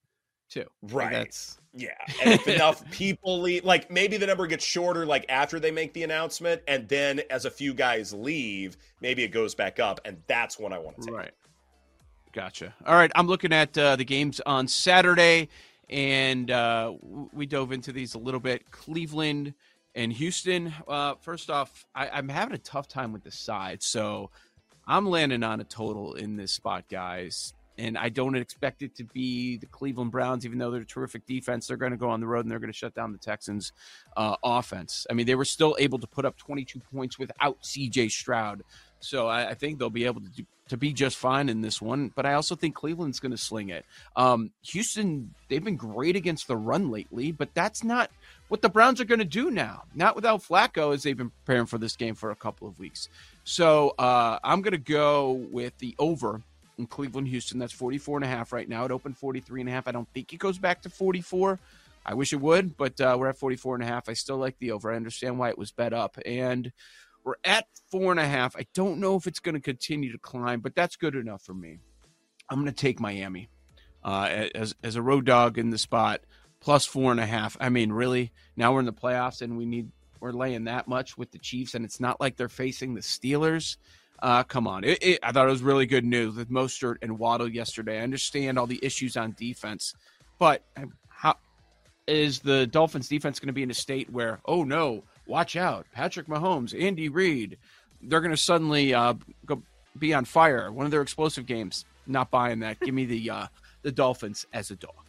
too. 0.49 0.65
Right. 0.81 1.05
Like 1.05 1.11
that's 1.11 1.57
yeah. 1.73 1.89
And 2.23 2.33
if 2.33 2.47
enough 2.47 2.89
people 2.91 3.41
leave, 3.41 3.65
like 3.65 3.91
maybe 3.91 4.17
the 4.17 4.27
number 4.27 4.47
gets 4.47 4.63
shorter, 4.63 5.05
like 5.05 5.25
after 5.29 5.59
they 5.59 5.71
make 5.71 5.93
the 5.93 6.03
announcement, 6.03 6.61
and 6.67 6.87
then 6.87 7.21
as 7.29 7.45
a 7.45 7.51
few 7.51 7.73
guys 7.73 8.13
leave, 8.13 8.77
maybe 9.01 9.23
it 9.23 9.29
goes 9.29 9.55
back 9.55 9.79
up, 9.79 9.99
and 10.05 10.17
that's 10.27 10.57
when 10.57 10.71
I 10.71 10.79
want 10.79 10.97
to 10.97 11.05
take. 11.05 11.13
Right. 11.13 11.31
Gotcha. 12.31 12.73
All 12.85 12.95
right. 12.95 13.11
I'm 13.15 13.27
looking 13.27 13.53
at 13.53 13.77
uh, 13.77 13.95
the 13.95 14.05
games 14.05 14.41
on 14.45 14.67
Saturday, 14.67 15.49
and 15.89 16.49
uh, 16.51 16.93
we 17.33 17.45
dove 17.45 17.71
into 17.71 17.91
these 17.91 18.13
a 18.13 18.19
little 18.19 18.39
bit. 18.39 18.71
Cleveland 18.71 19.53
and 19.95 20.11
Houston. 20.13 20.73
Uh, 20.87 21.15
first 21.21 21.49
off, 21.49 21.85
I, 21.95 22.09
I'm 22.09 22.29
having 22.29 22.53
a 22.53 22.59
tough 22.59 22.87
time 22.87 23.13
with 23.13 23.23
the 23.23 23.31
side, 23.31 23.81
so 23.83 24.31
I'm 24.87 25.09
landing 25.09 25.43
on 25.43 25.59
a 25.59 25.63
total 25.63 26.13
in 26.13 26.35
this 26.35 26.51
spot, 26.51 26.85
guys 26.89 27.53
and 27.77 27.97
I 27.97 28.09
don't 28.09 28.35
expect 28.35 28.81
it 28.81 28.95
to 28.95 29.03
be 29.03 29.57
the 29.57 29.65
Cleveland 29.65 30.11
Browns, 30.11 30.45
even 30.45 30.57
though 30.57 30.71
they're 30.71 30.81
a 30.81 30.85
terrific 30.85 31.25
defense. 31.25 31.67
They're 31.67 31.77
going 31.77 31.91
to 31.91 31.97
go 31.97 32.09
on 32.09 32.19
the 32.19 32.27
road 32.27 32.45
and 32.45 32.51
they're 32.51 32.59
going 32.59 32.71
to 32.71 32.77
shut 32.77 32.93
down 32.93 33.11
the 33.11 33.17
Texans' 33.17 33.71
uh, 34.15 34.35
offense. 34.43 35.05
I 35.09 35.13
mean, 35.13 35.25
they 35.25 35.35
were 35.35 35.45
still 35.45 35.75
able 35.79 35.99
to 35.99 36.07
put 36.07 36.25
up 36.25 36.37
22 36.37 36.79
points 36.93 37.19
without 37.19 37.57
C.J. 37.65 38.09
Stroud, 38.09 38.63
so 38.99 39.27
I, 39.27 39.49
I 39.49 39.53
think 39.53 39.79
they'll 39.79 39.89
be 39.89 40.05
able 40.05 40.21
to 40.21 40.29
do, 40.29 40.43
to 40.69 40.77
be 40.77 40.93
just 40.93 41.17
fine 41.17 41.49
in 41.49 41.61
this 41.61 41.81
one. 41.81 42.11
But 42.15 42.25
I 42.25 42.33
also 42.33 42.55
think 42.55 42.75
Cleveland's 42.75 43.19
going 43.19 43.31
to 43.31 43.37
sling 43.37 43.69
it. 43.69 43.85
Um, 44.15 44.51
Houston, 44.63 45.33
they've 45.49 45.63
been 45.63 45.75
great 45.75 46.15
against 46.15 46.47
the 46.47 46.57
run 46.57 46.89
lately, 46.89 47.31
but 47.31 47.53
that's 47.53 47.83
not 47.83 48.09
what 48.47 48.61
the 48.61 48.69
Browns 48.69 48.99
are 48.99 49.05
going 49.05 49.19
to 49.19 49.25
do 49.25 49.51
now. 49.51 49.83
Not 49.93 50.15
without 50.15 50.41
Flacco, 50.41 50.93
as 50.93 51.03
they've 51.03 51.17
been 51.17 51.31
preparing 51.45 51.67
for 51.67 51.77
this 51.77 51.95
game 51.95 52.15
for 52.15 52.31
a 52.31 52.35
couple 52.35 52.67
of 52.67 52.79
weeks. 52.79 53.09
So 53.43 53.93
uh, 53.99 54.39
I'm 54.43 54.61
going 54.61 54.71
to 54.71 54.77
go 54.77 55.31
with 55.51 55.77
the 55.77 55.95
over 55.99 56.41
in 56.77 56.87
Cleveland, 56.87 57.27
Houston. 57.27 57.59
That's 57.59 57.73
44 57.73 58.17
and 58.17 58.25
a 58.25 58.27
half 58.27 58.51
right 58.51 58.67
now. 58.67 58.85
It 58.85 58.91
opened 58.91 59.17
43 59.17 59.61
and 59.61 59.69
a 59.69 59.73
half. 59.73 59.87
I 59.87 59.91
don't 59.91 60.09
think 60.13 60.33
it 60.33 60.37
goes 60.37 60.57
back 60.57 60.81
to 60.83 60.89
44. 60.89 61.59
I 62.05 62.13
wish 62.13 62.33
it 62.33 62.41
would, 62.41 62.77
but 62.77 63.01
uh, 63.01 63.15
we're 63.19 63.29
at 63.29 63.37
44 63.37 63.75
and 63.75 63.83
a 63.83 63.87
half. 63.87 64.09
I 64.09 64.13
still 64.13 64.37
like 64.37 64.57
the 64.59 64.71
over. 64.71 64.91
I 64.91 64.95
understand 64.95 65.39
why 65.39 65.49
it 65.49 65.57
was 65.57 65.71
bet 65.71 65.93
up. 65.93 66.17
And 66.25 66.71
we're 67.23 67.35
at 67.43 67.65
four 67.89 68.11
and 68.11 68.19
a 68.19 68.27
half. 68.27 68.55
I 68.55 68.67
don't 68.73 68.99
know 68.99 69.15
if 69.15 69.25
it's 69.25 69.39
going 69.39 69.55
to 69.55 69.61
continue 69.61 70.11
to 70.11 70.19
climb, 70.19 70.59
but 70.59 70.75
that's 70.75 70.95
good 70.95 71.15
enough 71.15 71.41
for 71.41 71.55
me. 71.55 71.79
I'm 72.49 72.61
going 72.61 72.71
to 72.71 72.79
take 72.79 72.99
Miami 72.99 73.49
uh, 74.03 74.47
as, 74.53 74.75
as 74.83 74.95
a 74.95 75.01
road 75.01 75.25
dog 75.25 75.57
in 75.57 75.71
the 75.71 75.79
spot, 75.79 76.21
plus 76.59 76.85
four 76.85 77.11
and 77.11 77.19
a 77.19 77.25
half. 77.25 77.57
I 77.59 77.69
mean, 77.69 77.91
really? 77.91 78.31
Now 78.55 78.73
we're 78.73 78.81
in 78.81 78.85
the 78.85 78.93
playoffs 78.93 79.41
and 79.41 79.57
we 79.57 79.65
need 79.65 79.89
we're 80.19 80.31
laying 80.31 80.63
that 80.65 80.87
much 80.87 81.17
with 81.17 81.31
the 81.31 81.37
Chiefs, 81.37 81.75
and 81.75 81.85
it's 81.85 81.99
not 81.99 82.19
like 82.19 82.35
they're 82.35 82.49
facing 82.49 82.95
the 82.95 83.01
Steelers. 83.01 83.77
Uh, 84.19 84.43
come 84.43 84.67
on. 84.67 84.83
It, 84.83 84.97
it, 85.01 85.19
I 85.21 85.31
thought 85.31 85.47
it 85.47 85.51
was 85.51 85.61
really 85.61 85.85
good 85.85 86.05
news 86.05 86.35
with 86.35 86.49
Mostert 86.49 86.97
and 87.01 87.19
Waddle 87.19 87.49
yesterday. 87.49 87.99
I 87.99 88.03
understand 88.03 88.57
all 88.57 88.67
the 88.67 88.79
issues 88.81 89.17
on 89.17 89.35
defense, 89.37 89.93
but 90.39 90.63
how 91.09 91.35
is 92.07 92.39
the 92.39 92.67
Dolphins 92.67 93.09
defense 93.09 93.39
going 93.39 93.47
to 93.47 93.53
be 93.53 93.63
in 93.63 93.71
a 93.71 93.75
state 93.75 94.09
where, 94.09 94.39
oh 94.45 94.63
no, 94.63 95.03
watch 95.27 95.55
out, 95.55 95.85
Patrick 95.91 96.27
Mahomes, 96.27 96.79
Andy 96.79 97.09
Reid, 97.09 97.57
they're 98.01 98.21
going 98.21 98.31
to 98.31 98.37
suddenly 98.37 98.93
uh, 98.93 99.13
go 99.45 99.61
be 99.97 100.13
on 100.13 100.25
fire. 100.25 100.71
One 100.71 100.85
of 100.85 100.91
their 100.91 101.01
explosive 101.01 101.45
games. 101.45 101.85
Not 102.07 102.29
buying 102.29 102.59
that. 102.59 102.79
Give 102.79 102.93
me 102.93 103.05
the 103.05 103.29
uh, 103.31 103.47
the 103.81 103.91
Dolphins 103.91 104.45
as 104.53 104.69
a 104.69 104.75
dog. 104.75 105.04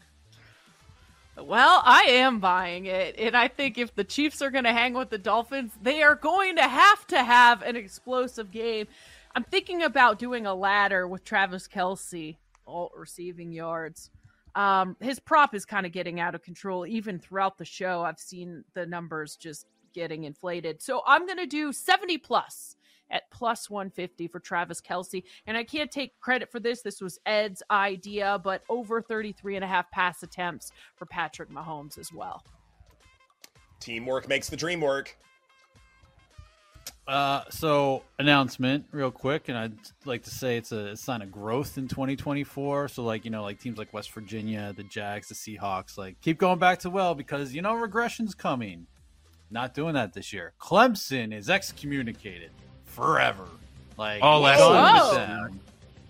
Well, 1.39 1.83
I 1.85 2.05
am 2.09 2.41
buying 2.41 2.87
it. 2.87 3.19
And 3.19 3.37
I 3.37 3.49
think 3.49 3.77
if 3.77 3.95
the 3.95 4.05
Chiefs 4.05 4.41
are 4.41 4.51
going 4.51 4.65
to 4.65 4.73
hang 4.73 4.95
with 4.95 5.11
the 5.11 5.19
Dolphins, 5.19 5.73
they 5.83 6.03
are 6.03 6.15
going 6.15 6.57
to 6.57 6.63
have 6.63 7.07
to 7.09 7.23
have 7.23 7.63
an 7.63 7.77
explosive 7.77 8.51
game. 8.51 8.87
I'm 9.35 9.45
thinking 9.45 9.83
about 9.83 10.19
doing 10.19 10.47
a 10.47 10.55
ladder 10.55 11.07
with 11.07 11.25
Travis 11.25 11.69
Kelce, 11.69 12.37
all 12.65 12.91
receiving 12.97 13.53
yards. 13.53 14.11
Um, 14.55 14.97
his 15.01 15.21
prop 15.21 15.55
is 15.55 15.67
kind 15.67 15.85
of 15.85 15.93
getting 15.93 16.19
out 16.21 16.35
of 16.35 16.43
control. 16.43 16.87
Even 16.87 17.19
throughout 17.19 17.59
the 17.59 17.67
show, 17.67 18.03
I've 18.03 18.19
seen 18.19 18.65
the 18.73 18.87
numbers 18.87 19.37
just 19.37 19.67
getting 19.93 20.25
inflated. 20.25 20.81
So 20.81 21.03
I'm 21.07 21.27
going 21.27 21.39
to 21.39 21.47
do 21.47 21.71
70 21.71 22.17
plus 22.19 22.77
at 23.11 23.31
plus 23.31 23.71
150 23.71 24.29
for 24.29 24.41
Travis 24.41 24.81
Kelce. 24.81 25.25
And 25.47 25.57
I 25.57 25.65
can't 25.65 25.91
take 25.91 26.19
credit 26.21 26.51
for 26.51 26.61
this. 26.61 26.83
This 26.83 27.01
was 27.01 27.19
Ed's 27.27 27.63
idea, 27.71 28.41
but 28.43 28.63
over 28.69 29.01
33 29.01 29.57
and 29.57 29.65
a 29.65 29.69
half 29.69 29.91
pass 29.91 30.23
attempts 30.23 30.73
for 30.97 31.07
Patrick 31.07 31.51
Mahomes 31.51 31.99
as 31.99 32.13
well. 32.13 32.43
Teamwork 33.81 34.29
makes 34.29 34.49
the 34.49 34.57
dream 34.57 34.81
work. 34.81 35.17
Uh, 37.07 37.43
so 37.51 38.03
announcement 38.19 38.85
real 38.91 39.13
quick, 39.13 39.49
and 39.49 39.57
I'd 39.57 39.79
like 40.05 40.25
to 40.25 40.31
say 40.31 40.57
it's 40.57 40.73
a, 40.73 40.97
sign 40.97 41.23
of 41.23 41.31
growth 41.31 41.79
in 41.79 41.87
2024. 41.87 42.89
So 42.89 43.05
like 43.05 43.25
you 43.25 43.31
know, 43.31 43.43
like 43.43 43.61
teams 43.61 43.79
like 43.79 43.93
West 43.93 44.11
Virginia, 44.11 44.73
the 44.77 44.83
Jags, 44.83 45.29
the 45.29 45.35
Seahawks, 45.37 45.97
like 45.97 46.21
keep 46.21 46.39
going 46.39 46.59
back 46.59 46.81
to 46.81 46.91
well 46.91 47.15
because 47.15 47.55
you 47.55 47.63
know 47.63 47.75
regression's 47.75 48.35
coming. 48.35 48.87
Not 49.53 49.75
doing 49.75 49.95
that 49.95 50.13
this 50.13 50.33
year. 50.33 50.55
Clemson 50.61 51.33
is 51.33 51.49
excommunicated 51.49 52.51
forever. 52.97 53.47
Like 53.99 54.23
oh, 54.23 54.41
last 54.41 54.61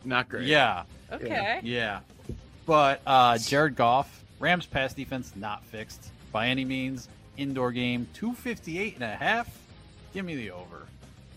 Not 0.05 0.29
great. 0.29 0.47
Yeah. 0.47 0.85
Okay. 1.13 1.61
Yeah. 1.63 2.01
But 2.65 3.01
uh, 3.07 3.39
Jared 3.39 3.77
Goff, 3.77 4.25
Rams 4.39 4.67
pass 4.67 4.95
defense 4.95 5.33
not 5.37 5.65
fixed 5.65 6.11
by 6.33 6.47
any 6.47 6.65
means. 6.65 7.09
Indoor 7.37 7.73
game 7.73 8.07
258 8.15 8.95
and 8.95 9.05
a 9.05 9.15
half. 9.15 9.49
Give 10.15 10.25
me 10.25 10.37
the 10.37 10.53
over. 10.53 10.87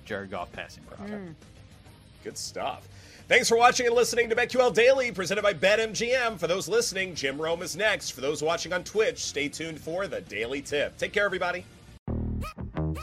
Jared 0.05 0.31
Goff 0.31 0.51
passing 0.51 0.83
Mm. 1.03 1.33
Good 2.23 2.37
stuff. 2.37 2.87
Thanks 3.27 3.47
for 3.47 3.57
watching 3.57 3.85
and 3.85 3.95
listening 3.95 4.29
to 4.29 4.35
BetQL 4.35 4.73
Daily, 4.73 5.11
presented 5.11 5.43
by 5.43 5.53
BetMGM. 5.53 6.39
For 6.39 6.47
those 6.47 6.67
listening, 6.67 7.13
Jim 7.15 7.39
Rome 7.39 7.61
is 7.61 7.75
next. 7.75 8.11
For 8.11 8.21
those 8.21 8.41
watching 8.41 8.73
on 8.73 8.83
Twitch, 8.83 9.19
stay 9.19 9.47
tuned 9.47 9.79
for 9.79 10.07
the 10.07 10.21
Daily 10.21 10.61
Tip. 10.61 10.97
Take 10.97 11.13
care, 11.13 11.25
everybody. 11.25 11.63